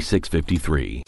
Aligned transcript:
4653. 0.00 1.02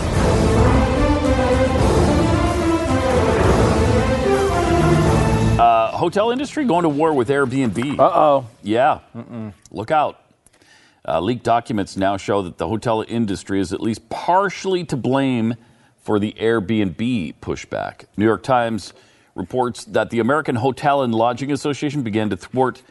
Uh, 5.59 5.97
hotel 5.97 6.31
industry 6.31 6.65
going 6.65 6.83
to 6.83 6.89
war 6.89 7.13
with 7.15 7.29
Airbnb. 7.29 7.99
Uh 7.99 8.03
oh. 8.03 8.47
Yeah. 8.63 9.01
Look 9.71 9.91
out. 9.91 10.19
Uh, 11.07 11.21
leaked 11.21 11.43
documents 11.43 11.97
now 11.97 12.17
show 12.17 12.43
that 12.43 12.59
the 12.59 12.69
hotel 12.69 13.05
industry 13.07 13.61
is 13.61 13.73
at 13.73 13.81
least 13.81 14.09
partially 14.09 14.85
to 14.85 14.97
blame 14.97 15.55
for 15.99 16.19
the 16.19 16.33
Airbnb 16.39 17.35
pushback. 17.41 18.05
New 18.17 18.25
York 18.25 18.43
Times 18.43 18.93
reports 19.35 19.85
that 19.87 20.11
the 20.11 20.21
American 20.21 20.57
Hotel 20.57 21.03
and 21.03 21.15
Lodging 21.15 21.51
Association 21.51 22.03
began 22.03 22.31
to 22.31 22.37
thwart 22.37 22.83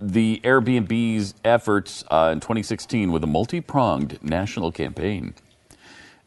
the 0.00 0.40
Airbnb's 0.44 1.34
efforts 1.44 2.04
uh, 2.10 2.30
in 2.32 2.40
2016 2.40 3.12
with 3.12 3.22
a 3.24 3.26
multi 3.26 3.60
pronged 3.60 4.18
national 4.22 4.72
campaign. 4.72 5.34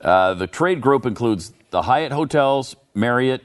Uh, 0.01 0.33
the 0.33 0.47
trade 0.47 0.81
group 0.81 1.05
includes 1.05 1.53
the 1.71 1.83
Hyatt 1.83 2.11
Hotels, 2.11 2.75
Marriott, 2.93 3.43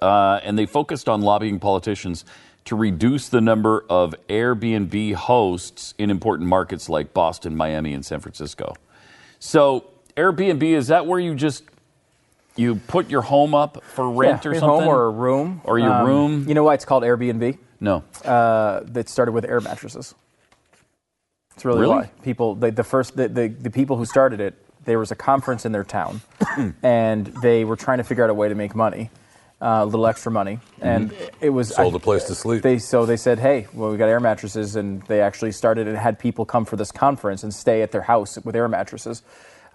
uh, 0.00 0.40
and 0.42 0.58
they 0.58 0.66
focused 0.66 1.08
on 1.08 1.22
lobbying 1.22 1.58
politicians 1.58 2.24
to 2.64 2.76
reduce 2.76 3.28
the 3.28 3.40
number 3.40 3.84
of 3.88 4.14
Airbnb 4.28 5.14
hosts 5.14 5.94
in 5.98 6.10
important 6.10 6.48
markets 6.48 6.88
like 6.88 7.14
Boston, 7.14 7.56
Miami, 7.56 7.94
and 7.94 8.04
San 8.04 8.20
Francisco. 8.20 8.74
So, 9.38 9.84
Airbnb 10.16 10.62
is 10.62 10.88
that 10.88 11.06
where 11.06 11.18
you 11.18 11.34
just 11.34 11.64
you 12.56 12.74
put 12.74 13.08
your 13.08 13.22
home 13.22 13.54
up 13.54 13.82
for 13.84 14.10
rent 14.10 14.44
yeah, 14.44 14.50
or 14.50 14.52
your 14.52 14.60
something, 14.60 14.80
home 14.80 14.88
or 14.88 15.04
a 15.06 15.10
room 15.10 15.60
or 15.64 15.78
your 15.78 15.92
Um, 15.92 16.06
room? 16.06 16.44
You 16.48 16.54
know 16.54 16.64
why 16.64 16.74
it's 16.74 16.84
called 16.84 17.04
Airbnb? 17.04 17.56
No. 17.80 18.04
Uh, 18.24 18.80
that 18.84 19.08
started 19.08 19.32
with 19.32 19.44
air 19.44 19.60
mattresses. 19.60 20.14
It's 21.54 21.64
really, 21.64 21.80
Really? 21.80 21.94
why 21.96 22.10
people. 22.22 22.54
They, 22.54 22.70
the 22.70 22.84
first 22.84 23.16
the, 23.16 23.28
the 23.28 23.48
the 23.48 23.70
people 23.70 23.96
who 23.96 24.04
started 24.04 24.40
it. 24.40 24.54
There 24.84 24.98
was 24.98 25.10
a 25.10 25.16
conference 25.16 25.66
in 25.66 25.72
their 25.72 25.84
town, 25.84 26.22
and 26.82 27.26
they 27.42 27.64
were 27.64 27.76
trying 27.76 27.98
to 27.98 28.04
figure 28.04 28.24
out 28.24 28.30
a 28.30 28.34
way 28.34 28.48
to 28.48 28.54
make 28.54 28.74
money, 28.74 29.10
uh, 29.60 29.80
a 29.82 29.84
little 29.84 30.06
extra 30.06 30.32
money, 30.32 30.60
and 30.80 31.12
it 31.40 31.50
was 31.50 31.74
Sold 31.74 31.94
a 31.94 31.98
place 31.98 32.24
to 32.24 32.34
sleep. 32.34 32.62
They 32.62 32.78
so 32.78 33.04
they 33.04 33.18
said, 33.18 33.38
hey, 33.38 33.66
well, 33.74 33.90
we 33.90 33.98
got 33.98 34.08
air 34.08 34.20
mattresses, 34.20 34.76
and 34.76 35.02
they 35.02 35.20
actually 35.20 35.52
started 35.52 35.88
and 35.88 35.98
had 35.98 36.18
people 36.18 36.46
come 36.46 36.64
for 36.64 36.76
this 36.76 36.90
conference 36.90 37.42
and 37.42 37.52
stay 37.52 37.82
at 37.82 37.90
their 37.90 38.02
house 38.02 38.38
with 38.42 38.56
air 38.56 38.68
mattresses. 38.68 39.22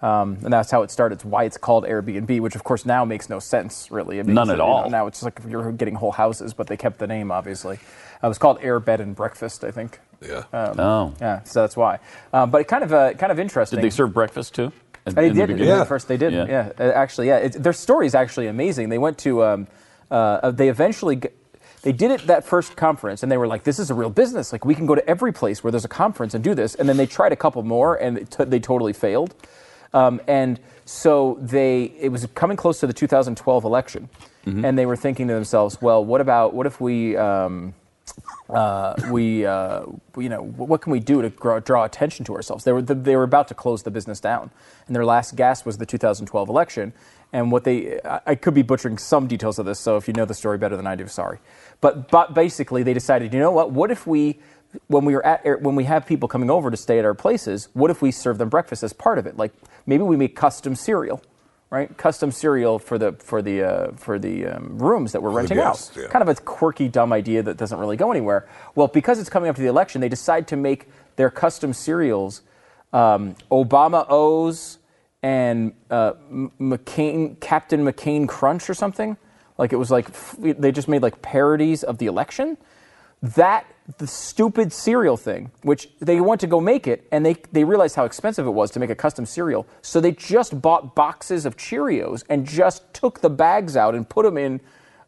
Um, 0.04 0.36
and 0.44 0.52
that's 0.52 0.70
how 0.70 0.82
it 0.82 0.90
started. 0.90 1.14
It's 1.16 1.24
why 1.24 1.44
it's 1.44 1.56
called 1.56 1.84
Airbnb, 1.84 2.40
which 2.40 2.54
of 2.54 2.62
course 2.62 2.84
now 2.84 3.04
makes 3.06 3.30
no 3.30 3.38
sense, 3.38 3.90
really. 3.90 4.18
It 4.18 4.26
None 4.26 4.50
at 4.50 4.54
it- 4.54 4.56
you 4.56 4.58
know, 4.58 4.64
all. 4.64 4.90
now 4.90 5.06
it's 5.06 5.22
like 5.22 5.40
you're 5.48 5.72
getting 5.72 5.94
whole 5.94 6.12
houses, 6.12 6.52
but 6.52 6.66
they 6.66 6.76
kept 6.76 6.98
the 6.98 7.06
name, 7.06 7.30
obviously. 7.32 7.76
Uh, 8.22 8.26
it 8.26 8.28
was 8.28 8.36
called 8.38 8.58
Air 8.60 8.80
Bed 8.80 9.00
and 9.00 9.16
Breakfast, 9.16 9.64
I 9.64 9.70
think. 9.70 9.98
Yeah. 10.20 10.42
Um, 10.52 10.78
Oh. 10.80 11.14
Yeah, 11.22 11.42
so 11.44 11.62
that's 11.62 11.76
why. 11.76 12.00
Um, 12.34 12.50
but 12.50 12.60
it 12.60 12.68
kind 12.68 12.84
of 12.84 12.92
uh, 12.92 13.14
kind 13.14 13.32
of 13.32 13.38
interesting. 13.38 13.78
Did 13.78 13.84
they 13.86 13.90
serve 13.90 14.12
breakfast 14.12 14.54
too? 14.54 14.72
in- 15.06 15.14
They 15.14 15.28
in 15.28 15.34
the 15.34 15.40
did. 15.40 15.46
beginning? 15.48 15.68
Yeah. 15.68 15.78
Yeah. 15.78 15.84
First, 15.84 16.06
they 16.08 16.16
did. 16.18 16.32
Yeah. 16.34 16.46
Yeah, 16.48 16.72
Uh, 16.78 16.82
actually, 16.92 17.28
yeah. 17.28 17.38
It, 17.38 17.52
their 17.62 17.72
story 17.72 18.06
is 18.06 18.14
actually 18.14 18.46
amazing. 18.48 18.90
They 18.90 18.98
went 18.98 19.16
to. 19.18 19.42
Um, 19.44 19.66
uh, 20.10 20.50
they 20.50 20.68
eventually. 20.68 21.16
G- 21.16 21.28
they 21.82 21.92
did 21.92 22.10
it 22.10 22.26
that 22.28 22.44
first 22.44 22.76
conference, 22.76 23.22
and 23.22 23.30
they 23.32 23.36
were 23.38 23.46
like, 23.46 23.64
"This 23.64 23.78
is 23.78 23.90
a 23.90 23.94
real 23.94 24.08
business. 24.10 24.52
Like, 24.52 24.64
we 24.64 24.74
can 24.74 24.86
go 24.86 24.94
to 24.94 25.06
every 25.08 25.32
place 25.32 25.62
where 25.64 25.70
there's 25.70 25.84
a 25.84 25.88
conference 25.88 26.32
and 26.34 26.42
do 26.44 26.54
this." 26.54 26.74
And 26.74 26.88
then 26.88 26.96
they 26.98 27.06
tried 27.06 27.32
a 27.32 27.36
couple 27.36 27.62
more, 27.62 27.94
and 27.96 28.30
t- 28.30 28.44
they 28.44 28.60
totally 28.60 28.92
failed. 28.94 29.34
Um, 29.94 30.20
and 30.28 30.60
so 30.84 31.38
they, 31.40 31.84
it 31.98 32.10
was 32.10 32.26
coming 32.34 32.58
close 32.58 32.80
to 32.80 32.86
the 32.86 32.92
2012 32.92 33.64
election, 33.64 34.10
and 34.64 34.76
they 34.76 34.84
were 34.84 34.96
thinking 34.96 35.28
to 35.28 35.34
themselves, 35.34 35.80
"Well, 35.80 36.04
what 36.04 36.20
about 36.20 36.52
what 36.52 36.66
if 36.66 36.80
we?" 36.80 37.16
Um, 37.16 37.72
uh, 38.50 38.94
we, 39.10 39.46
uh, 39.46 39.84
you 40.18 40.28
know, 40.28 40.42
what 40.42 40.82
can 40.82 40.92
we 40.92 41.00
do 41.00 41.22
to 41.22 41.30
draw, 41.30 41.58
draw 41.60 41.84
attention 41.84 42.24
to 42.26 42.34
ourselves? 42.34 42.64
They 42.64 42.72
were, 42.72 42.82
they 42.82 43.16
were 43.16 43.22
about 43.22 43.48
to 43.48 43.54
close 43.54 43.82
the 43.82 43.90
business 43.90 44.20
down, 44.20 44.50
and 44.86 44.94
their 44.94 45.04
last 45.04 45.34
gasp 45.36 45.64
was 45.64 45.78
the 45.78 45.86
2012 45.86 46.48
election. 46.48 46.92
And 47.32 47.50
what 47.50 47.64
they, 47.64 47.98
I, 48.04 48.20
I 48.26 48.34
could 48.34 48.54
be 48.54 48.62
butchering 48.62 48.98
some 48.98 49.26
details 49.26 49.58
of 49.58 49.66
this, 49.66 49.80
so 49.80 49.96
if 49.96 50.06
you 50.06 50.14
know 50.14 50.26
the 50.26 50.34
story 50.34 50.58
better 50.58 50.76
than 50.76 50.86
I 50.86 50.94
do, 50.94 51.08
sorry. 51.08 51.38
But, 51.80 52.10
but 52.10 52.34
basically, 52.34 52.82
they 52.82 52.94
decided, 52.94 53.32
you 53.32 53.40
know 53.40 53.50
what? 53.50 53.72
What 53.72 53.90
if 53.90 54.06
we, 54.06 54.38
when 54.88 55.04
we 55.04 55.14
are 55.14 55.24
at, 55.24 55.62
when 55.62 55.74
we 55.76 55.84
have 55.84 56.06
people 56.06 56.28
coming 56.28 56.50
over 56.50 56.70
to 56.70 56.76
stay 56.76 56.98
at 56.98 57.04
our 57.04 57.14
places, 57.14 57.68
what 57.74 57.90
if 57.90 58.02
we 58.02 58.10
serve 58.10 58.38
them 58.38 58.48
breakfast 58.48 58.82
as 58.82 58.92
part 58.92 59.18
of 59.18 59.26
it? 59.26 59.36
Like 59.36 59.52
maybe 59.86 60.02
we 60.02 60.16
make 60.16 60.36
custom 60.36 60.74
cereal. 60.74 61.22
Right, 61.70 61.96
custom 61.96 62.30
cereal 62.30 62.78
for 62.78 62.98
the 62.98 63.14
for 63.14 63.42
the 63.42 63.62
uh, 63.64 63.92
for 63.96 64.16
the 64.16 64.46
um, 64.46 64.78
rooms 64.78 65.10
that 65.10 65.20
we're 65.20 65.30
renting 65.30 65.56
guests, 65.56 65.96
out. 65.96 66.02
yeah. 66.02 66.08
Kind 66.08 66.22
of 66.22 66.28
a 66.28 66.40
quirky, 66.40 66.86
dumb 66.88 67.12
idea 67.12 67.42
that 67.42 67.56
doesn't 67.56 67.78
really 67.78 67.96
go 67.96 68.12
anywhere. 68.12 68.46
Well, 68.76 68.86
because 68.86 69.18
it's 69.18 69.30
coming 69.30 69.50
up 69.50 69.56
to 69.56 69.62
the 69.62 69.66
election, 69.68 70.00
they 70.00 70.08
decide 70.08 70.46
to 70.48 70.56
make 70.56 70.88
their 71.16 71.30
custom 71.30 71.72
cereals 71.72 72.42
um, 72.92 73.34
Obama 73.50 74.06
O's 74.08 74.78
and 75.20 75.72
uh, 75.90 76.12
McCain 76.60 77.40
Captain 77.40 77.84
McCain 77.84 78.28
Crunch 78.28 78.70
or 78.70 78.74
something. 78.74 79.16
Like 79.58 79.72
it 79.72 79.76
was 79.76 79.90
like 79.90 80.10
f- 80.10 80.36
they 80.40 80.70
just 80.70 80.86
made 80.86 81.02
like 81.02 81.22
parodies 81.22 81.82
of 81.82 81.98
the 81.98 82.06
election. 82.06 82.56
That 83.20 83.66
the 83.98 84.06
stupid 84.06 84.72
cereal 84.72 85.16
thing, 85.16 85.50
which 85.62 85.88
they 86.00 86.20
went 86.20 86.40
to 86.40 86.46
go 86.46 86.60
make 86.60 86.86
it, 86.86 87.06
and 87.12 87.24
they 87.24 87.34
they 87.52 87.64
realized 87.64 87.96
how 87.96 88.04
expensive 88.04 88.46
it 88.46 88.50
was 88.50 88.70
to 88.72 88.80
make 88.80 88.90
a 88.90 88.94
custom 88.94 89.26
cereal, 89.26 89.66
so 89.82 90.00
they 90.00 90.12
just 90.12 90.60
bought 90.62 90.94
boxes 90.94 91.44
of 91.44 91.56
Cheerios 91.56 92.24
and 92.30 92.46
just 92.46 92.92
took 92.94 93.20
the 93.20 93.28
bags 93.30 93.76
out 93.76 93.94
and 93.94 94.08
put 94.08 94.24
them 94.24 94.38
in 94.38 94.60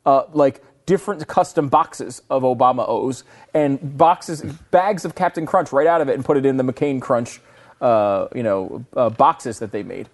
uh, 0.05 0.25
like 0.33 0.63
different 0.85 1.27
custom 1.27 1.69
boxes 1.69 2.21
of 2.31 2.43
Obama 2.43 2.85
O's 2.87 3.25
and 3.55 3.97
boxes 3.99 4.43
bags 4.71 5.05
of 5.07 5.15
Captain 5.15 5.47
Crunch 5.47 5.73
right 5.73 5.87
out 5.87 6.01
of 6.03 6.09
it 6.09 6.15
and 6.15 6.25
put 6.25 6.37
it 6.37 6.45
in 6.45 6.59
the 6.59 6.63
McCain 6.65 7.01
Crunch, 7.01 7.41
uh, 7.81 8.29
you 8.35 8.43
know, 8.43 8.85
uh, 8.95 9.09
boxes 9.09 9.59
that 9.59 9.73
they 9.73 9.83
made, 9.83 10.09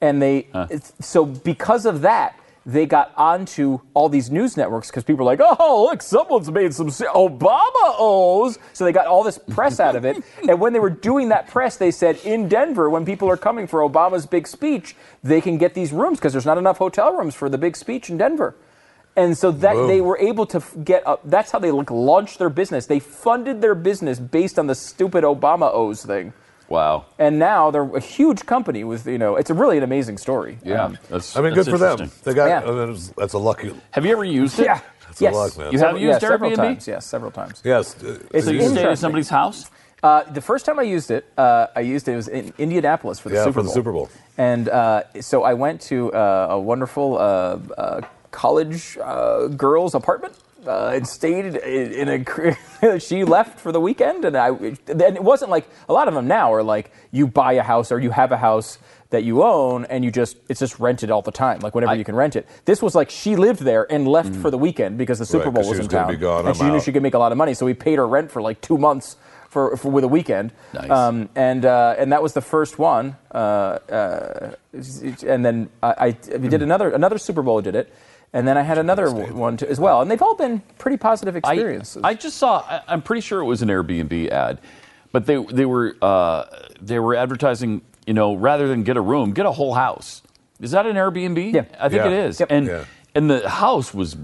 and 0.00 0.20
they 0.20 0.48
it's- 0.68 0.92
so 1.00 1.24
because 1.24 1.86
of 1.86 2.00
that 2.02 2.36
they 2.66 2.84
got 2.86 3.12
onto 3.16 3.80
all 3.94 4.08
these 4.08 4.30
news 4.30 4.56
networks 4.56 4.88
because 4.88 5.02
people 5.02 5.24
were 5.24 5.32
like, 5.32 5.40
oh, 5.42 5.88
look, 5.90 6.02
someone's 6.02 6.50
made 6.50 6.74
some 6.74 6.88
Obama 6.88 7.94
O's. 7.98 8.58
So 8.72 8.84
they 8.84 8.92
got 8.92 9.06
all 9.06 9.22
this 9.22 9.38
press 9.38 9.80
out 9.80 9.96
of 9.96 10.04
it. 10.04 10.22
and 10.48 10.60
when 10.60 10.72
they 10.72 10.78
were 10.80 10.90
doing 10.90 11.30
that 11.30 11.48
press, 11.48 11.76
they 11.76 11.90
said 11.90 12.16
in 12.24 12.48
Denver, 12.48 12.90
when 12.90 13.04
people 13.04 13.28
are 13.28 13.36
coming 13.36 13.66
for 13.66 13.80
Obama's 13.80 14.26
big 14.26 14.46
speech, 14.46 14.94
they 15.22 15.40
can 15.40 15.56
get 15.56 15.74
these 15.74 15.92
rooms 15.92 16.18
because 16.18 16.32
there's 16.32 16.46
not 16.46 16.58
enough 16.58 16.78
hotel 16.78 17.14
rooms 17.14 17.34
for 17.34 17.48
the 17.48 17.58
big 17.58 17.76
speech 17.76 18.10
in 18.10 18.18
Denver. 18.18 18.54
And 19.16 19.36
so 19.36 19.50
that 19.50 19.74
Whoa. 19.74 19.86
they 19.86 20.00
were 20.00 20.18
able 20.18 20.46
to 20.46 20.62
get 20.84 21.06
up. 21.06 21.20
That's 21.24 21.50
how 21.50 21.58
they 21.58 21.70
like 21.70 21.90
launched 21.90 22.38
their 22.38 22.50
business. 22.50 22.86
They 22.86 23.00
funded 23.00 23.60
their 23.60 23.74
business 23.74 24.18
based 24.18 24.58
on 24.58 24.66
the 24.66 24.74
stupid 24.74 25.24
Obama 25.24 25.70
O's 25.72 26.04
thing. 26.04 26.32
Wow. 26.70 27.04
And 27.18 27.38
now 27.38 27.70
they're 27.72 27.82
a 27.96 28.00
huge 28.00 28.46
company 28.46 28.84
with, 28.84 29.06
you 29.06 29.18
know, 29.18 29.36
it's 29.36 29.50
a 29.50 29.54
really 29.54 29.76
an 29.76 29.82
amazing 29.82 30.16
story. 30.18 30.56
Yeah. 30.64 30.84
Um, 30.84 30.98
that's, 31.10 31.36
I 31.36 31.40
mean, 31.42 31.52
that's 31.54 31.68
good 31.68 31.78
for 31.78 31.96
them. 31.96 32.10
They 32.22 32.32
got 32.32 32.46
Yeah. 32.48 32.60
uh, 32.70 32.72
that's- 32.86 33.12
that's 33.16 33.32
a 33.34 33.38
lucky. 33.38 33.74
Have 33.90 34.06
you 34.06 34.12
ever 34.12 34.24
used 34.24 34.58
it? 34.60 34.64
yeah. 34.66 34.80
That's 35.06 35.20
a 35.20 35.24
yes. 35.24 35.34
lot, 35.34 35.58
man. 35.58 35.72
You 35.72 35.78
have 35.78 35.86
Several- 35.88 36.02
used 36.02 36.22
yeah, 36.22 36.28
several 36.28 36.50
Airbnb? 36.52 36.56
times. 36.56 36.88
Yes, 36.88 37.04
several 37.06 37.32
times. 37.32 37.60
Yes. 37.64 37.96
It's 38.00 38.44
So 38.46 38.52
they 38.52 38.56
you 38.62 38.68
stayed 38.68 38.86
at 38.86 38.98
somebody's 38.98 39.28
house? 39.28 39.68
Uh, 40.04 40.22
the 40.32 40.40
first 40.40 40.64
time 40.64 40.78
I 40.78 40.82
used 40.84 41.10
it, 41.10 41.26
uh, 41.36 41.66
I 41.76 41.80
used 41.80 42.06
it, 42.08 42.12
it 42.12 42.16
was 42.16 42.28
in 42.28 42.52
Indianapolis 42.56 43.18
for 43.18 43.28
the 43.28 43.34
Yeah, 43.34 43.44
Super 43.44 43.54
for 43.54 43.62
Bowl. 43.62 43.64
the 43.64 43.74
Super 43.74 43.92
Bowl. 43.92 44.08
And 44.38 44.68
uh, 44.68 45.02
so 45.20 45.42
I 45.42 45.54
went 45.54 45.80
to 45.82 46.12
uh, 46.14 46.46
a 46.50 46.58
wonderful 46.60 47.18
uh, 47.18 47.58
uh, 47.76 48.00
college 48.30 48.96
uh, 49.02 49.48
girls' 49.48 49.94
apartment 49.96 50.34
uh, 50.66 50.88
and 50.94 51.06
stayed 51.06 51.54
in, 51.54 52.08
a. 52.82 52.98
she 53.00 53.24
left 53.24 53.60
for 53.60 53.72
the 53.72 53.80
weekend, 53.80 54.24
and 54.24 54.36
I. 54.36 54.48
And 54.48 54.78
it 54.88 55.22
wasn't 55.22 55.50
like 55.50 55.68
a 55.88 55.92
lot 55.92 56.08
of 56.08 56.14
them 56.14 56.26
now 56.26 56.52
are 56.52 56.62
like 56.62 56.92
you 57.10 57.26
buy 57.26 57.54
a 57.54 57.62
house 57.62 57.92
or 57.92 57.98
you 57.98 58.10
have 58.10 58.32
a 58.32 58.36
house 58.36 58.78
that 59.10 59.24
you 59.24 59.42
own 59.42 59.84
and 59.86 60.04
you 60.04 60.10
just 60.10 60.36
it's 60.48 60.60
just 60.60 60.78
rented 60.78 61.10
all 61.10 61.22
the 61.22 61.32
time, 61.32 61.60
like 61.60 61.74
whenever 61.74 61.92
I- 61.92 61.96
you 61.96 62.04
can 62.04 62.14
rent 62.14 62.36
it. 62.36 62.46
This 62.64 62.80
was 62.80 62.94
like 62.94 63.10
she 63.10 63.36
lived 63.36 63.60
there 63.60 63.90
and 63.92 64.06
left 64.06 64.34
for 64.36 64.50
the 64.50 64.58
weekend 64.58 64.98
because 64.98 65.18
the 65.18 65.26
Super 65.26 65.46
Right, 65.46 65.54
Bowl 65.54 65.68
was 65.68 65.78
in 65.78 65.86
was 65.86 65.92
town, 65.92 66.16
gone, 66.18 66.40
and 66.40 66.48
I'm 66.48 66.54
she 66.54 66.70
knew 66.70 66.80
she 66.80 66.92
could 66.92 67.02
make 67.02 67.14
a 67.14 67.18
lot 67.18 67.32
of 67.32 67.38
money. 67.38 67.54
So 67.54 67.66
we 67.66 67.74
paid 67.74 67.96
her 67.98 68.06
rent 68.06 68.30
for 68.30 68.40
like 68.40 68.60
two 68.60 68.78
months 68.78 69.16
for, 69.48 69.76
for 69.76 69.90
with 69.90 70.04
a 70.04 70.08
weekend. 70.08 70.52
Nice. 70.72 70.88
Um, 70.90 71.28
and 71.34 71.64
uh, 71.64 71.96
and 71.98 72.12
that 72.12 72.22
was 72.22 72.34
the 72.34 72.40
first 72.40 72.78
one. 72.78 73.16
Uh, 73.34 73.36
uh, 73.90 74.52
and 75.26 75.44
then 75.44 75.70
I, 75.82 76.14
I 76.32 76.36
we 76.38 76.48
did 76.48 76.62
another 76.62 76.90
another 76.90 77.18
Super 77.18 77.42
Bowl 77.42 77.60
did 77.60 77.74
it, 77.74 77.92
and 78.32 78.46
then 78.46 78.56
I 78.56 78.62
had 78.62 78.78
another 78.78 79.10
one 79.10 79.56
too, 79.56 79.66
as 79.66 79.80
well. 79.80 80.00
And 80.02 80.10
they've 80.10 80.22
all 80.22 80.36
been 80.36 80.60
pretty 80.78 80.96
positive 80.96 81.34
I, 81.36 81.38
experiences. 81.38 82.02
I 82.04 82.14
just 82.14 82.36
saw. 82.36 82.60
I, 82.60 82.82
I'm 82.88 83.02
pretty 83.02 83.20
sure 83.22 83.40
it 83.40 83.44
was 83.44 83.62
an 83.62 83.68
Airbnb 83.68 84.28
ad, 84.30 84.60
but 85.12 85.26
they 85.26 85.36
they 85.44 85.66
were 85.66 85.96
uh, 86.02 86.44
they 86.80 86.98
were 86.98 87.14
advertising. 87.14 87.82
You 88.06 88.14
know, 88.14 88.34
rather 88.34 88.66
than 88.66 88.82
get 88.82 88.96
a 88.96 89.00
room, 89.00 89.32
get 89.32 89.46
a 89.46 89.52
whole 89.52 89.74
house. 89.74 90.22
Is 90.58 90.72
that 90.72 90.86
an 90.86 90.96
Airbnb? 90.96 91.52
Yeah. 91.52 91.64
I 91.78 91.88
think 91.88 92.02
Yeah. 92.02 92.06
it 92.06 92.12
is. 92.12 92.40
Yep. 92.40 92.48
And 92.50 92.66
Yeah. 92.66 92.84
and 93.14 93.30
the 93.30 93.48
house 93.48 93.94
was 93.94 94.16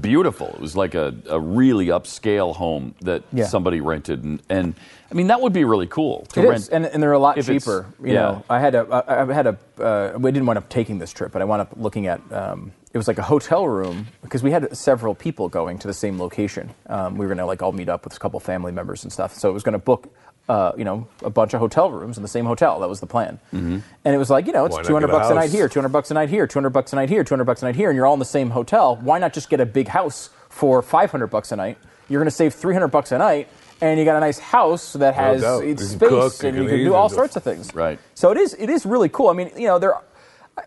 beautiful. 0.00 0.48
It 0.48 0.60
was 0.60 0.76
like 0.76 0.94
a, 0.94 1.14
a 1.28 1.38
really 1.38 1.86
upscale 1.86 2.54
home 2.54 2.94
that 3.02 3.22
Yeah. 3.32 3.46
somebody 3.46 3.80
rented, 3.80 4.24
and, 4.24 4.42
and 4.48 4.74
I 5.10 5.14
mean 5.14 5.28
that 5.28 5.40
would 5.40 5.52
be 5.52 5.64
really 5.64 5.86
cool 5.86 6.26
to 6.32 6.42
It 6.42 6.48
rent. 6.48 6.56
is, 6.62 6.68
and, 6.68 6.86
and 6.86 7.02
they're 7.02 7.12
a 7.12 7.18
lot 7.18 7.40
cheaper. 7.40 7.86
You 8.02 8.12
yeah. 8.14 8.20
know, 8.20 8.44
I 8.48 8.58
had 8.60 8.74
a, 8.74 9.04
I 9.08 9.22
I 9.22 9.32
had 9.32 9.46
a, 9.46 9.58
uh, 9.82 10.18
we 10.18 10.30
didn't 10.32 10.46
wind 10.46 10.58
up 10.58 10.68
taking 10.68 10.98
this 10.98 11.12
trip, 11.12 11.32
but 11.32 11.42
I 11.42 11.44
wound 11.44 11.62
up 11.62 11.72
looking 11.76 12.06
at, 12.06 12.20
um, 12.32 12.72
it 12.92 12.98
was 12.98 13.08
like 13.08 13.18
a 13.18 13.22
hotel 13.22 13.66
room 13.66 14.06
because 14.22 14.42
we 14.42 14.50
had 14.50 14.76
several 14.76 15.14
people 15.14 15.48
going 15.48 15.78
to 15.80 15.86
the 15.86 15.94
same 15.94 16.18
location. 16.18 16.70
Um, 16.86 17.16
we 17.18 17.26
were 17.26 17.34
gonna 17.34 17.46
like 17.46 17.62
all 17.62 17.72
meet 17.72 17.88
up 17.88 18.04
with 18.04 18.16
a 18.16 18.18
couple 18.18 18.38
family 18.40 18.72
members 18.72 19.02
and 19.04 19.12
stuff. 19.12 19.34
So 19.34 19.50
it 19.50 19.52
was 19.52 19.62
gonna 19.62 19.78
book, 19.78 20.08
uh, 20.48 20.72
you 20.76 20.84
know, 20.84 21.06
a 21.22 21.30
bunch 21.30 21.54
of 21.54 21.60
hotel 21.60 21.90
rooms 21.90 22.16
in 22.16 22.22
the 22.22 22.28
same 22.28 22.44
hotel. 22.44 22.80
That 22.80 22.88
was 22.88 23.00
the 23.00 23.06
plan. 23.06 23.38
Mm-hmm. 23.52 23.78
And 24.04 24.14
it 24.14 24.18
was 24.18 24.30
like, 24.30 24.46
you 24.46 24.52
know, 24.52 24.66
it's 24.66 24.76
Why 24.76 24.82
200 24.82 25.06
get 25.06 25.14
a 25.14 25.18
bucks 25.18 25.30
a 25.30 25.34
night 25.34 25.50
here, 25.50 25.68
200 25.68 25.88
bucks 25.88 26.10
a 26.10 26.14
night 26.14 26.28
here, 26.28 26.46
200 26.46 26.70
bucks 26.70 26.92
a 26.92 26.96
night 26.96 27.08
here, 27.08 27.24
200 27.24 27.44
bucks 27.44 27.62
a 27.62 27.66
night 27.66 27.76
here, 27.76 27.90
and 27.90 27.96
you're 27.96 28.06
all 28.06 28.12
in 28.12 28.18
the 28.18 28.24
same 28.24 28.50
hotel. 28.50 28.96
Why 28.96 29.18
not 29.18 29.32
just 29.32 29.48
get 29.48 29.60
a 29.60 29.66
big 29.66 29.88
house 29.88 30.30
for 30.48 30.82
500 30.82 31.28
bucks 31.28 31.52
a 31.52 31.56
night? 31.56 31.78
You're 32.08 32.20
gonna 32.20 32.30
save 32.30 32.54
300 32.54 32.88
bucks 32.88 33.12
a 33.12 33.18
night. 33.18 33.48
And 33.80 33.98
you 33.98 34.04
got 34.04 34.16
a 34.16 34.20
nice 34.20 34.38
house 34.38 34.92
that 34.94 35.14
has 35.14 35.42
it's 35.60 35.88
space 35.88 36.08
cook, 36.08 36.44
and 36.44 36.56
you 36.56 36.68
can 36.68 36.70
can 36.70 36.84
do 36.84 36.94
all 36.94 37.08
sorts 37.08 37.34
of 37.34 37.42
things. 37.42 37.74
Right. 37.74 37.98
So 38.14 38.30
it 38.30 38.38
is 38.38 38.54
it 38.54 38.70
is 38.70 38.86
really 38.86 39.08
cool. 39.08 39.28
I 39.28 39.32
mean, 39.32 39.50
you 39.56 39.66
know, 39.66 39.80
there, 39.80 39.94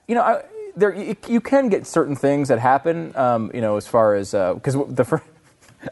you 0.07 0.13
know, 0.13 0.21
I, 0.21 0.43
there 0.75 0.93
you, 0.93 1.15
you 1.27 1.39
can 1.39 1.69
get 1.69 1.87
certain 1.87 2.17
things 2.17 2.49
that 2.49 2.59
happen. 2.59 3.15
Um, 3.15 3.49
you 3.53 3.61
know, 3.61 3.77
as 3.77 3.87
far 3.87 4.13
as 4.13 4.31
because 4.31 4.75
the 4.89 5.05
first. 5.05 5.23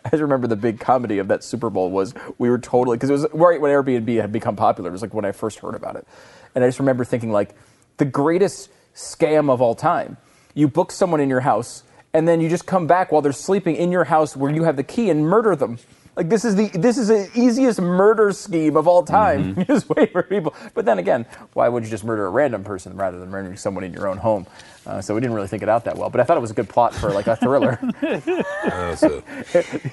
I 0.06 0.09
just 0.09 0.21
remember 0.21 0.47
the 0.47 0.56
big 0.56 0.80
comedy 0.80 1.19
of 1.19 1.27
that 1.30 1.44
Super 1.44 1.69
Bowl 1.69 1.92
was 1.92 2.13
we 2.38 2.50
were 2.50 2.57
totally 2.57 2.97
because 2.97 3.09
it 3.09 3.13
was 3.13 3.27
right 3.33 3.59
when 3.59 3.71
Airbnb 3.71 4.19
had 4.19 4.31
become 4.31 4.56
popular. 4.56 4.89
It 4.89 4.94
was 4.94 5.01
like 5.01 5.13
when 5.13 5.25
I 5.25 5.31
first 5.31 5.59
heard 5.59 5.75
about 5.75 5.95
it, 5.95 6.07
and 6.53 6.63
I 6.63 6.68
just 6.68 6.80
remember 6.80 7.06
thinking 7.06 7.31
like 7.31 7.56
the 7.97 8.06
greatest 8.06 8.69
scam 8.94 9.50
of 9.50 9.62
all 9.62 9.75
time. 9.75 10.18
You 10.53 10.68
book 10.68 10.92
someone 10.92 11.19
in 11.19 11.30
your 11.30 11.42
house, 11.42 11.83
and 12.13 12.27
then 12.27 12.42
you 12.42 12.50
just 12.50 12.65
come 12.65 12.88
back 12.88 13.12
while 13.12 13.21
they're 13.21 13.31
sleeping 13.31 13.75
in 13.75 13.92
your 13.92 14.06
house 14.06 14.36
where 14.36 14.51
you 14.51 14.63
have 14.63 14.77
the 14.77 14.83
key 14.83 15.09
and 15.09 15.25
murder 15.27 15.56
them. 15.56 15.80
Like 16.15 16.29
this 16.29 16.45
is 16.45 16.56
the 16.56 16.67
this 16.69 16.97
is 16.97 17.09
the 17.09 17.29
easiest 17.35 17.81
murder 17.81 18.31
scheme 18.31 18.77
of 18.77 18.88
all 18.88 19.03
time. 19.03 19.56
You 19.57 19.65
just 19.65 19.89
wait 19.89 20.12
for 20.12 20.23
people. 20.23 20.53
But 20.73 20.85
then 20.85 21.00
again, 21.00 21.25
why 21.53 21.67
would 21.69 21.83
you 21.83 21.89
just 21.89 22.03
murder 22.03 22.25
a 22.25 22.29
random 22.29 22.63
person 22.63 22.95
rather 22.95 23.19
than 23.19 23.29
murdering 23.29 23.57
someone 23.57 23.83
in 23.83 23.94
your 23.94 24.07
own 24.07 24.17
home? 24.17 24.47
Uh, 24.85 25.01
so 25.01 25.13
we 25.15 25.21
didn't 25.21 25.35
really 25.35 25.47
think 25.47 25.63
it 25.63 25.69
out 25.69 25.85
that 25.85 25.97
well. 25.97 26.09
But 26.09 26.21
I 26.21 26.23
thought 26.23 26.38
it 26.38 26.41
was 26.41 26.51
a 26.51 26.56
good 26.56 26.69
plot 26.69 26.94
for 26.94 27.12
like 27.12 27.27
a 27.27 27.35
thriller. 27.35 27.79
That's 28.01 29.03
it. 29.03 29.25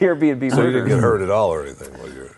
Airbnb 0.00 0.50
So 0.54 0.62
you 0.62 0.72
didn't 0.72 0.88
get 0.88 1.00
hurt 1.00 1.22
at 1.22 1.30
all 1.30 1.50
or 1.50 1.62
anything 1.62 1.92
while 1.98 2.12
you're. 2.12 2.36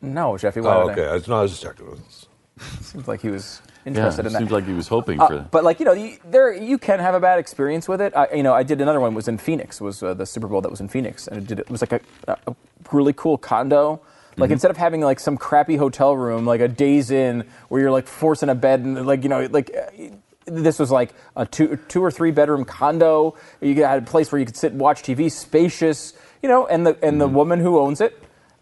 No, 0.00 0.36
Jeffy. 0.36 0.60
Why 0.60 0.74
Oh, 0.74 0.90
okay. 0.90 1.06
I 1.06 1.14
was, 1.14 1.28
no, 1.28 1.38
I 1.38 1.42
was 1.42 1.52
just 1.52 1.62
checking. 1.62 2.00
Seems 2.80 3.06
like 3.08 3.20
he 3.20 3.30
was 3.30 3.60
yeah, 3.66 3.73
interested 3.86 4.24
it 4.24 4.26
in 4.28 4.32
that. 4.32 4.38
seems 4.38 4.50
like 4.50 4.66
he 4.66 4.72
was 4.72 4.88
hoping 4.88 5.20
Uh, 5.20 5.26
for 5.28 5.34
that. 5.36 5.50
but 5.50 5.64
like 5.64 5.78
you 5.80 5.84
know, 5.86 5.92
you, 5.92 6.18
there 6.24 6.52
you 6.52 6.78
can 6.78 6.98
have 7.00 7.14
a 7.14 7.20
bad 7.20 7.38
experience 7.38 7.88
with 7.88 8.00
it. 8.00 8.16
I, 8.16 8.28
you 8.34 8.42
know, 8.42 8.54
I 8.54 8.62
did 8.62 8.80
another 8.80 9.00
one 9.00 9.14
was 9.14 9.28
in 9.28 9.38
Phoenix. 9.38 9.80
Was 9.80 10.02
uh, 10.02 10.14
the 10.14 10.26
Super 10.26 10.46
Bowl 10.48 10.60
that 10.60 10.70
was 10.70 10.80
in 10.80 10.88
Phoenix, 10.88 11.26
and 11.28 11.38
it, 11.38 11.46
did, 11.46 11.58
it 11.60 11.70
was 11.70 11.80
like 11.82 11.92
a, 11.92 12.00
a 12.46 12.54
really 12.92 13.12
cool 13.12 13.36
condo. 13.38 14.00
Like 14.36 14.50
instead 14.50 14.72
of 14.72 14.76
having 14.76 15.00
like 15.00 15.20
some 15.20 15.36
crappy 15.36 15.76
hotel 15.76 16.16
room, 16.16 16.44
like 16.44 16.60
a 16.60 16.66
Days 16.66 17.12
Inn 17.12 17.44
where 17.68 17.80
you're 17.80 17.92
like 17.92 18.08
forcing 18.08 18.48
a 18.48 18.54
bed 18.54 18.80
and 18.80 19.06
like 19.06 19.22
you 19.22 19.28
know 19.28 19.46
like. 19.50 19.70
Uh, 19.74 20.14
this 20.46 20.78
was 20.78 20.90
like 20.90 21.14
a 21.36 21.46
two, 21.46 21.78
two 21.88 22.04
or 22.04 22.10
three 22.10 22.30
bedroom 22.30 22.66
condo. 22.66 23.34
You 23.62 23.82
had 23.82 24.02
a 24.02 24.04
place 24.04 24.30
where 24.30 24.38
you 24.38 24.44
could 24.44 24.58
sit 24.58 24.72
and 24.72 24.80
watch 24.80 25.00
TV, 25.02 25.32
spacious, 25.32 26.12
you 26.42 26.50
know. 26.50 26.66
And 26.66 26.86
the 26.86 26.98
and 27.02 27.18
the 27.18 27.26
woman 27.26 27.60
who 27.60 27.78
owns 27.78 28.02
it, 28.02 28.12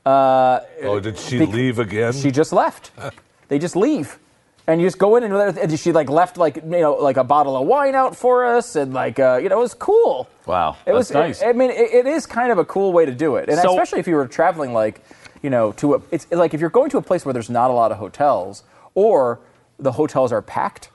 uh, 0.06 0.60
Oh, 0.84 1.00
did 1.00 1.18
she 1.18 1.40
bec- 1.40 1.48
leave 1.48 1.78
again? 1.80 2.12
she 2.12 2.30
just 2.30 2.52
left. 2.52 2.92
they 3.48 3.58
just 3.58 3.74
leave. 3.74 4.20
And 4.66 4.80
you 4.80 4.86
just 4.86 4.98
go 4.98 5.16
in 5.16 5.24
and, 5.24 5.58
and 5.58 5.78
she 5.80 5.90
like 5.90 6.08
left 6.08 6.36
like 6.36 6.56
you 6.56 6.62
know 6.62 6.94
like 6.94 7.16
a 7.16 7.24
bottle 7.24 7.56
of 7.56 7.66
wine 7.66 7.94
out 7.96 8.14
for 8.16 8.44
us 8.46 8.76
and 8.76 8.94
like 8.94 9.18
uh, 9.18 9.40
you 9.42 9.48
know 9.48 9.58
it 9.58 9.62
was 9.62 9.74
cool. 9.74 10.28
Wow, 10.46 10.76
it 10.86 10.92
was 10.92 11.10
nice. 11.10 11.42
I 11.42 11.52
mean, 11.52 11.70
it, 11.70 11.92
it 11.92 12.06
is 12.06 12.26
kind 12.26 12.52
of 12.52 12.58
a 12.58 12.64
cool 12.64 12.92
way 12.92 13.04
to 13.04 13.12
do 13.12 13.36
it, 13.36 13.48
and 13.48 13.58
So- 13.58 13.70
especially 13.72 13.98
if 14.00 14.06
you 14.06 14.14
were 14.14 14.28
traveling 14.28 14.72
like 14.72 15.02
you 15.42 15.50
know 15.50 15.72
to 15.72 15.94
a 15.94 16.02
it's 16.12 16.30
like 16.30 16.54
if 16.54 16.60
you're 16.60 16.70
going 16.70 16.90
to 16.90 16.98
a 16.98 17.02
place 17.02 17.24
where 17.24 17.32
there's 17.32 17.50
not 17.50 17.70
a 17.70 17.72
lot 17.72 17.90
of 17.90 17.98
hotels 17.98 18.62
or 18.94 19.40
the 19.78 19.92
hotels 19.92 20.30
are 20.32 20.42
packed. 20.42 20.90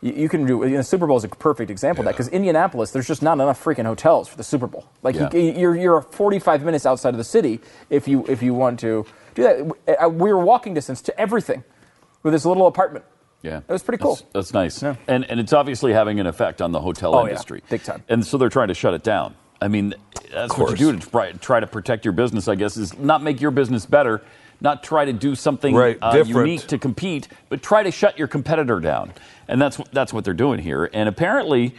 You, 0.00 0.14
you 0.14 0.28
can 0.28 0.44
do 0.44 0.58
you 0.66 0.70
know, 0.70 0.82
Super 0.82 1.06
Bowl 1.06 1.16
is 1.16 1.22
a 1.22 1.28
perfect 1.28 1.70
example 1.70 2.02
of 2.02 2.06
that 2.06 2.12
because 2.14 2.26
Indianapolis, 2.26 2.90
there's 2.90 3.06
just 3.06 3.22
not 3.22 3.34
enough 3.34 3.62
freaking 3.62 3.84
hotels 3.86 4.26
for 4.26 4.36
the 4.36 4.42
Super 4.42 4.66
Bowl. 4.66 4.84
Like 5.04 5.14
Yeah. 5.14 5.30
you, 5.32 5.52
you're 5.52 5.76
you're 5.76 6.00
45 6.02 6.64
minutes 6.64 6.86
outside 6.86 7.10
of 7.10 7.18
the 7.18 7.24
city 7.24 7.60
if 7.88 8.08
you 8.08 8.24
if 8.28 8.42
you 8.42 8.52
want 8.52 8.80
to 8.80 9.06
do 9.36 9.42
that. 9.44 10.02
Uh, 10.04 10.08
We 10.08 10.32
were 10.32 10.44
walking 10.44 10.74
distance 10.74 11.00
to 11.02 11.16
everything 11.20 11.62
with 12.24 12.32
this 12.32 12.44
little 12.44 12.66
apartment. 12.66 13.04
Yeah, 13.42 13.58
It 13.58 13.68
was 13.68 13.82
pretty 13.82 14.00
cool. 14.02 14.14
That's, 14.16 14.32
that's 14.32 14.52
nice, 14.54 14.82
Yeah. 14.82 14.94
and 15.08 15.24
and 15.30 15.40
it's 15.40 15.52
obviously 15.52 15.92
having 15.92 16.20
an 16.20 16.26
effect 16.26 16.62
on 16.62 16.70
the 16.72 16.80
hotel 16.80 17.14
Oh, 17.14 17.24
yeah. 17.24 17.30
industry, 17.30 17.62
Big 17.68 17.82
time. 17.82 18.02
And 18.08 18.24
so 18.24 18.38
they're 18.38 18.48
trying 18.48 18.68
to 18.68 18.74
shut 18.74 18.94
it 18.94 19.02
down. 19.02 19.34
I 19.60 19.68
mean, 19.68 19.94
that's 20.32 20.56
what 20.56 20.70
you 20.78 20.92
do 20.92 20.98
to 20.98 21.10
try, 21.10 21.32
try 21.32 21.60
to 21.60 21.66
protect 21.66 22.04
your 22.04 22.12
business. 22.12 22.48
I 22.48 22.54
guess 22.54 22.76
is 22.76 22.96
not 22.98 23.22
make 23.22 23.40
your 23.40 23.50
business 23.50 23.84
better, 23.86 24.22
not 24.60 24.82
try 24.82 25.04
to 25.04 25.12
do 25.12 25.34
something 25.34 25.74
Right, 25.74 25.98
uh, 26.02 26.22
unique 26.26 26.66
to 26.68 26.78
compete, 26.78 27.28
but 27.48 27.62
try 27.62 27.82
to 27.82 27.90
shut 27.90 28.18
your 28.18 28.28
competitor 28.28 28.78
down. 28.80 29.12
And 29.48 29.60
that's 29.60 29.78
what- 29.78 29.90
that's 29.92 30.12
what 30.12 30.24
they're 30.24 30.34
doing 30.34 30.58
here. 30.60 30.88
And 30.92 31.08
apparently. 31.08 31.74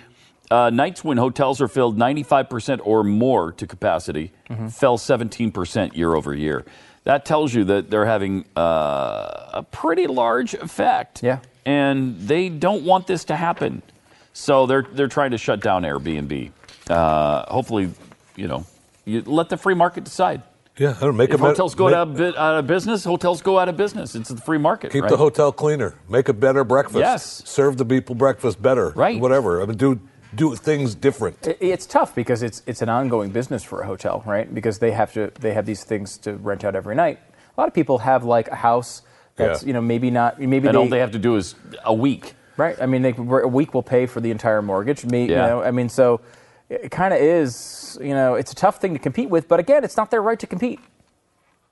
Uh, 0.52 0.70
nights 0.70 1.04
when 1.04 1.18
hotels 1.18 1.62
are 1.62 1.70
filled 1.70 1.98
95% 1.98 2.80
or 2.84 3.04
more 3.04 3.54
to 3.54 3.66
capacity 3.66 4.32
Mm-hmm. 4.52 4.68
fell 4.68 4.98
17% 5.00 5.96
year 5.96 6.14
over 6.14 6.36
year. 6.36 6.64
That 7.06 7.26
tells 7.26 7.54
you 7.56 7.64
that 7.64 7.90
they're 7.90 8.06
having 8.06 8.46
uh, 8.56 9.50
a 9.54 9.64
pretty 9.72 10.06
large 10.06 10.54
effect 10.54 11.24
Yeah. 11.24 11.40
And 11.66 12.20
they 12.20 12.50
don't 12.50 12.84
want 12.84 13.08
this 13.08 13.26
to 13.26 13.36
happen. 13.36 13.82
So 14.34 14.66
they're 14.66 14.86
they're 14.92 15.08
trying 15.08 15.32
to 15.32 15.38
shut 15.38 15.62
down 15.62 15.84
Airbnb. 15.84 16.52
Uh, 16.90 17.52
hopefully, 17.54 17.92
you 18.36 18.48
know, 18.48 18.66
you 19.06 19.22
let 19.26 19.50
the 19.50 19.58
free 19.58 19.76
market 19.76 20.04
decide. 20.04 20.42
yeah, 20.78 20.96
I 20.98 21.02
don't 21.06 21.16
make 21.18 21.30
If 21.30 21.36
a 21.36 21.38
bet- 21.38 21.48
hotels 21.52 21.76
go 21.76 21.86
make- 21.86 21.96
out 21.96 22.08
of, 22.10 22.18
bu- 22.18 22.34
out 22.36 22.56
of 22.60 22.68
business, 22.68 23.04
hotels 23.04 23.42
go 23.42 23.60
out 23.60 23.70
of 23.70 23.78
business. 23.78 24.16
It's 24.16 24.30
the 24.30 24.42
free 24.42 24.58
market. 24.58 24.92
Keep 24.92 25.04
right? 25.04 25.10
the 25.10 25.18
hotel 25.18 25.52
cleaner. 25.52 25.94
Make 26.10 26.30
a 26.30 26.34
better 26.34 26.64
breakfast. 26.64 26.98
Yes. 27.00 27.44
Serve 27.46 27.78
the 27.78 27.86
people 27.86 28.16
breakfast 28.16 28.62
better. 28.62 28.90
Right. 28.96 29.20
Whatever. 29.22 29.62
I 29.62 29.66
mean, 29.66 29.78
do 29.78 30.00
do 30.36 30.56
things 30.56 30.96
different. 30.96 31.46
It- 31.48 31.58
It's 31.62 31.86
tough 31.86 32.16
because 32.16 32.42
it's 32.42 32.64
it's 32.66 32.82
an 32.82 32.90
ongoing 32.90 33.30
business 33.30 33.64
for 33.64 33.82
a 33.82 33.86
hotel, 33.86 34.24
right? 34.26 34.52
Because 34.54 34.80
they 34.80 34.92
have 34.92 35.14
to 35.14 35.32
they 35.40 35.54
have 35.54 35.66
these 35.68 35.84
things 35.84 36.18
to 36.20 36.34
rent 36.38 36.64
out 36.66 36.76
every 36.76 36.96
night. 36.96 37.20
A 37.56 37.62
lot 37.62 37.68
of 37.68 37.74
people 37.76 38.00
have 38.00 38.24
like 38.26 38.48
a 38.48 38.56
house 38.56 39.04
that's 39.36 39.64
Yeah. 39.64 39.68
you 39.68 39.74
know 39.74 39.82
maybe 39.82 40.12
not 40.12 40.40
maybe 40.40 40.68
and 40.68 40.76
they, 40.76 40.80
all 40.80 40.88
they 40.88 41.00
have 41.00 41.12
to 41.12 41.20
do 41.20 41.36
is 41.36 41.56
a 41.86 41.94
week. 41.94 42.34
right. 42.58 42.76
I 42.82 42.86
mean, 42.86 43.02
they, 43.02 43.14
a 43.18 43.48
week 43.48 43.74
will 43.74 43.84
pay 43.84 44.06
for 44.06 44.22
the 44.22 44.30
entire 44.32 44.62
mortgage. 44.62 45.06
Me, 45.06 45.22
Yeah. 45.26 45.44
you 45.44 45.50
know, 45.50 45.64
I 45.64 45.72
mean, 45.72 45.90
so 45.90 46.22
it 46.70 46.92
kind 46.92 47.14
of 47.14 47.20
is 47.20 47.98
you 48.02 48.14
know 48.14 48.36
it's 48.36 48.52
a 48.52 48.56
tough 48.56 48.80
thing 48.80 48.94
to 48.94 49.00
compete 49.00 49.30
with. 49.30 49.48
But 49.48 49.60
again, 49.60 49.84
it's 49.84 49.98
not 49.98 50.12
their 50.12 50.22
right 50.22 50.40
to 50.40 50.48
compete. 50.48 50.80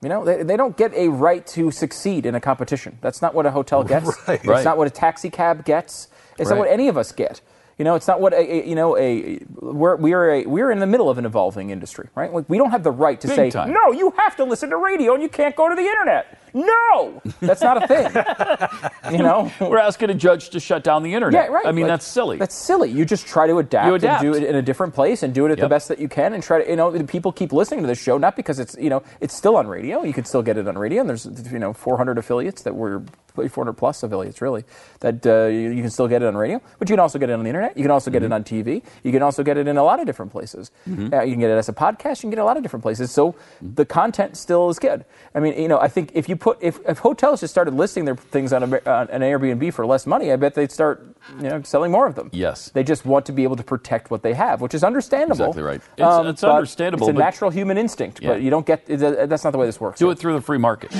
You 0.02 0.08
know, 0.08 0.24
they, 0.24 0.42
they 0.42 0.56
don't 0.56 0.76
get 0.76 0.92
a 0.94 1.08
right 1.08 1.46
to 1.48 1.70
succeed 1.70 2.26
in 2.26 2.34
a 2.34 2.40
competition. 2.40 2.98
That's 3.00 3.22
not 3.22 3.34
what 3.34 3.46
a 3.46 3.52
hotel 3.52 3.84
gets. 3.94 4.06
Right. 4.26 4.40
It's 4.40 4.46
Right. 4.46 4.64
not 4.64 4.76
what 4.76 4.88
a 4.88 4.90
taxi 4.90 5.30
cab 5.30 5.64
gets. 5.64 6.08
It's 6.38 6.50
not 6.50 6.58
what 6.58 6.68
any 6.68 6.88
of 6.88 6.96
us 6.98 7.12
get. 7.12 7.40
You 7.78 7.84
know, 7.84 7.94
it's 7.94 8.06
not 8.08 8.20
what 8.20 8.32
a, 8.32 8.38
a 8.40 8.66
you 8.68 8.74
know 8.74 8.96
a 8.98 9.38
we're 9.60 9.96
we're 9.96 10.30
a, 10.30 10.46
we're 10.46 10.70
in 10.72 10.78
the 10.80 10.86
middle 10.86 11.08
of 11.08 11.18
an 11.18 11.24
evolving 11.24 11.70
industry, 11.70 12.08
right? 12.16 12.32
Like 12.32 12.48
we 12.48 12.58
don't 12.58 12.70
have 12.70 12.82
the 12.82 12.90
right 12.90 13.20
to 13.20 13.28
Big 13.28 13.36
say 13.36 13.50
time. 13.50 13.72
no. 13.72 13.92
You 13.92 14.10
have 14.18 14.34
to 14.36 14.44
listen 14.44 14.70
to 14.70 14.76
radio 14.76 15.14
and 15.14 15.22
you 15.22 15.28
can't 15.28 15.54
go 15.56 15.68
to 15.68 15.74
the 15.76 15.82
internet. 15.82 16.38
No, 16.54 17.22
that's 17.40 17.62
not 17.62 17.82
a 17.82 17.86
thing. 17.86 19.12
you 19.12 19.22
know, 19.22 19.50
We're 19.60 19.78
asking 19.78 20.10
a 20.10 20.14
judge 20.14 20.50
to 20.50 20.60
shut 20.60 20.84
down 20.84 21.02
the 21.02 21.14
internet. 21.14 21.44
Yeah, 21.46 21.50
right. 21.50 21.66
I 21.66 21.72
mean, 21.72 21.84
Like, 21.84 21.92
that's 21.94 22.06
silly. 22.06 22.36
That's 22.38 22.54
silly. 22.54 22.90
You 22.90 23.04
just 23.04 23.26
try 23.26 23.46
to 23.46 23.58
adapt, 23.58 23.86
You 23.86 23.94
adapt. 23.94 24.22
and 24.24 24.32
do 24.32 24.38
it 24.38 24.44
in 24.48 24.56
a 24.56 24.62
different 24.62 24.94
place 24.94 25.22
and 25.22 25.32
do 25.34 25.46
it 25.46 25.52
at 25.52 25.58
the 25.58 25.68
best 25.68 25.88
that 25.88 25.98
you 25.98 26.08
can 26.08 26.34
and 26.34 26.42
try 26.42 26.62
to, 26.62 26.68
you 26.70 26.76
know, 26.76 26.90
people 27.04 27.32
keep 27.32 27.52
listening 27.52 27.80
to 27.82 27.86
this 27.86 28.00
show, 28.00 28.18
not 28.18 28.36
because 28.36 28.58
it's, 28.58 28.76
you 28.78 28.90
know, 28.90 29.02
it's 29.20 29.34
still 29.34 29.56
on 29.56 29.66
radio. 29.66 30.02
You 30.04 30.12
can 30.12 30.24
still 30.24 30.42
get 30.42 30.56
it 30.58 30.68
on 30.68 30.76
radio 30.76 31.00
and 31.00 31.08
there's, 31.08 31.26
you 31.50 31.58
know, 31.58 31.72
400 31.72 32.18
affiliates 32.18 32.62
that 32.62 32.74
were 32.74 33.02
400 33.34 33.72
plus 33.72 34.02
affiliates 34.02 34.42
really 34.42 34.62
that 35.00 35.26
uh, 35.26 35.46
you, 35.46 35.70
you 35.70 35.80
can 35.80 35.90
still 35.90 36.06
get 36.06 36.20
it 36.22 36.26
on 36.26 36.36
radio, 36.36 36.60
but 36.78 36.90
you 36.90 36.92
can 36.94 37.00
also 37.00 37.18
get 37.18 37.30
it 37.30 37.32
on 37.32 37.42
the 37.42 37.48
internet. 37.48 37.74
You 37.78 37.82
can 37.82 37.90
also 37.90 38.10
get 38.10 38.22
it 38.22 38.30
on 38.30 38.44
TV. 38.44 38.82
You 39.02 39.10
can 39.10 39.22
also 39.22 39.42
get 39.42 39.56
it 39.56 39.66
in 39.66 39.78
a 39.78 39.82
lot 39.82 40.00
of 40.00 40.06
different 40.06 40.30
places. 40.32 40.70
Uh, 40.86 41.22
you 41.22 41.32
can 41.32 41.40
get 41.40 41.50
it 41.50 41.54
as 41.56 41.66
a 41.70 41.72
podcast. 41.72 42.18
You 42.18 42.22
can 42.28 42.30
get 42.30 42.38
it 42.38 42.42
a 42.42 42.44
lot 42.44 42.58
of 42.58 42.62
different 42.62 42.82
places. 42.82 43.10
So 43.10 43.34
the 43.62 43.86
content 43.86 44.36
still 44.36 44.68
is 44.68 44.78
good. 44.78 45.06
I 45.34 45.40
mean, 45.40 45.58
you 45.58 45.66
know, 45.66 45.78
I 45.78 45.88
think 45.88 46.10
if 46.12 46.28
you 46.28 46.36
put 46.42 46.58
if, 46.60 46.80
if 46.88 46.98
hotels 46.98 47.40
just 47.40 47.54
started 47.54 47.72
listing 47.72 48.04
their 48.04 48.16
things 48.16 48.52
on, 48.52 48.62
a, 48.64 48.66
on 48.66 49.08
an 49.10 49.22
Airbnb 49.22 49.72
for 49.72 49.86
less 49.86 50.06
money, 50.06 50.32
I 50.32 50.36
bet 50.36 50.54
they'd 50.54 50.72
start 50.72 51.06
you 51.38 51.48
know 51.48 51.62
selling 51.62 51.92
more 51.92 52.06
of 52.06 52.16
them. 52.16 52.30
Yes. 52.32 52.70
they 52.70 52.82
just 52.82 53.06
want 53.06 53.24
to 53.26 53.32
be 53.32 53.44
able 53.44 53.54
to 53.56 53.62
protect 53.62 54.10
what 54.10 54.22
they 54.22 54.34
have, 54.34 54.60
which 54.60 54.74
is 54.74 54.82
understandable. 54.84 55.46
Exactly 55.46 55.62
right. 55.62 55.80
It's- 55.96 56.12
um, 56.12 56.26
it's 56.26 56.42
understandable, 56.44 57.06
It's 57.08 57.10
a 57.10 57.14
but- 57.14 57.24
natural 57.24 57.50
human 57.50 57.78
instinct, 57.78 58.20
Yeah. 58.20 58.30
but 58.32 58.42
you 58.42 58.50
don't 58.50 58.66
get. 58.66 58.82
it- 58.88 59.28
That's 59.28 59.44
not 59.44 59.52
the 59.52 59.58
way 59.58 59.66
this 59.66 59.80
works. 59.80 59.98
Do 60.00 60.10
it 60.10 60.18
through 60.18 60.34
the 60.34 60.40
free 60.42 60.58
market. 60.58 60.90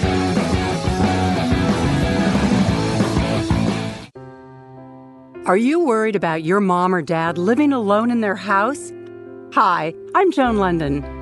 Are 5.45 5.57
you 5.57 5.81
worried 5.85 6.15
about 6.15 6.45
your 6.45 6.61
mom 6.61 6.95
or 6.95 7.03
dad 7.03 7.37
living 7.37 7.73
alone 7.73 8.13
in 8.13 8.21
their 8.21 8.37
house? 8.37 8.93
Hi, 9.55 9.93
I'm 10.15 10.31
Joan 10.31 10.57
Lunden. 10.57 11.03